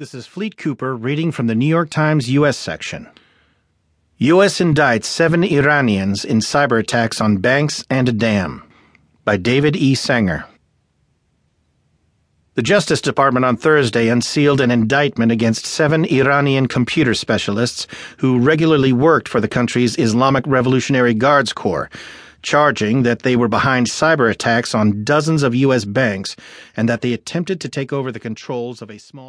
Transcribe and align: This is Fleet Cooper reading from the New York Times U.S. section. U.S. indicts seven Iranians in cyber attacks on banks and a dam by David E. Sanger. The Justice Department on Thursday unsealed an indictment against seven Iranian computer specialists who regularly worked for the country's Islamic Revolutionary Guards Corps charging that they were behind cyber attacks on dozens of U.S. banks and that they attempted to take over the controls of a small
This 0.00 0.14
is 0.14 0.26
Fleet 0.26 0.56
Cooper 0.56 0.96
reading 0.96 1.30
from 1.30 1.46
the 1.46 1.54
New 1.54 1.66
York 1.66 1.90
Times 1.90 2.30
U.S. 2.30 2.56
section. 2.56 3.06
U.S. 4.16 4.58
indicts 4.58 5.04
seven 5.04 5.44
Iranians 5.44 6.24
in 6.24 6.38
cyber 6.38 6.80
attacks 6.80 7.20
on 7.20 7.36
banks 7.36 7.84
and 7.90 8.08
a 8.08 8.12
dam 8.12 8.62
by 9.26 9.36
David 9.36 9.76
E. 9.76 9.94
Sanger. 9.94 10.46
The 12.54 12.62
Justice 12.62 13.02
Department 13.02 13.44
on 13.44 13.58
Thursday 13.58 14.08
unsealed 14.08 14.62
an 14.62 14.70
indictment 14.70 15.32
against 15.32 15.66
seven 15.66 16.06
Iranian 16.06 16.66
computer 16.66 17.12
specialists 17.12 17.86
who 18.16 18.38
regularly 18.38 18.94
worked 18.94 19.28
for 19.28 19.42
the 19.42 19.48
country's 19.48 19.98
Islamic 19.98 20.46
Revolutionary 20.46 21.12
Guards 21.12 21.52
Corps 21.52 21.90
charging 22.42 23.02
that 23.02 23.20
they 23.20 23.36
were 23.36 23.48
behind 23.48 23.86
cyber 23.86 24.30
attacks 24.30 24.74
on 24.74 25.04
dozens 25.04 25.42
of 25.42 25.54
U.S. 25.54 25.84
banks 25.84 26.36
and 26.76 26.88
that 26.88 27.02
they 27.02 27.12
attempted 27.12 27.60
to 27.60 27.68
take 27.68 27.92
over 27.92 28.10
the 28.10 28.20
controls 28.20 28.80
of 28.80 28.90
a 28.90 28.98
small 28.98 29.28